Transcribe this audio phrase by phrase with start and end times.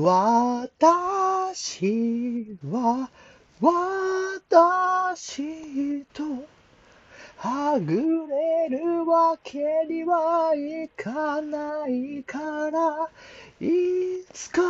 [0.00, 1.82] 私
[2.70, 3.10] は
[3.60, 6.22] 私と
[7.36, 9.58] はぐれるわけ
[9.88, 13.10] にはいかないから
[13.60, 14.62] いつか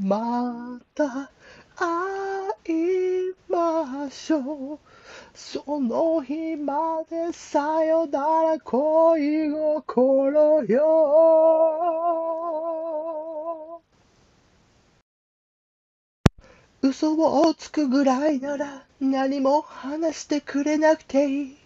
[0.00, 1.32] また
[1.74, 4.78] 会いましょう。
[5.34, 11.53] その日までさよなら恋心よ。
[16.84, 21.56] 嘘をつくぐらいなら何も話してくれなくていい。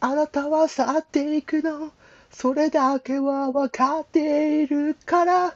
[0.00, 1.92] あなたは去っていくの。
[2.30, 5.54] それだけはわかっているから。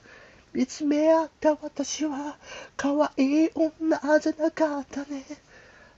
[0.52, 2.36] 見つめ合った私は
[2.76, 5.24] 可愛い女じゃなかったね。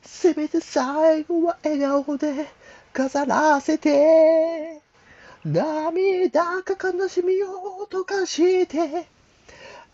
[0.03, 2.47] せめて最後は笑顔で
[2.93, 4.81] 飾らせて。
[5.45, 9.09] 涙か悲しみを溶かして。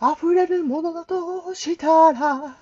[0.02, 2.56] 溢れるものだとしたら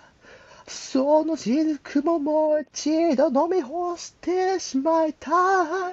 [0.67, 5.31] その雫ももう一度飲み干してしまいた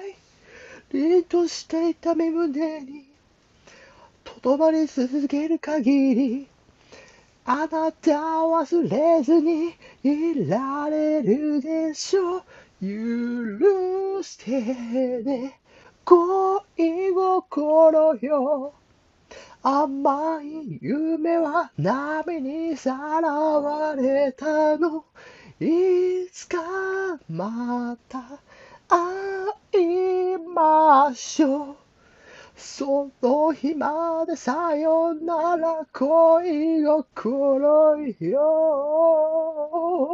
[0.00, 0.16] い。
[0.92, 3.04] 凛としていた目胸に
[4.24, 6.46] とどまり続ける限り
[7.44, 12.42] あなた忘れずにいられるでしょう。
[12.80, 14.60] 許して
[15.22, 15.58] ね。
[16.04, 18.74] 恋心よ。
[19.68, 25.04] 甘い夢は波にさらわれたの。
[25.58, 26.58] いつか
[27.28, 28.22] また
[28.86, 29.82] 会
[30.34, 31.76] いましょう。
[32.56, 40.05] その日までさよなら恋心よ。